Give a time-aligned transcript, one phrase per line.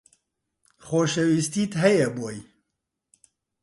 [0.85, 2.39] خۆشەویستیت هەیە بۆی